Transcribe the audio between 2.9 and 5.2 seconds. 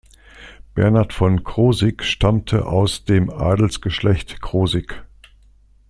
dem Adelsgeschlecht Krosigk.